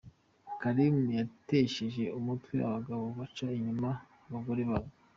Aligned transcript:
Karin 0.61 0.97
yatesheje 1.19 2.03
umutwe 2.19 2.55
abagabo 2.67 3.03
baca 3.17 3.47
inyuma 3.57 3.89
abagore 4.27 4.63
babo. 4.69 4.89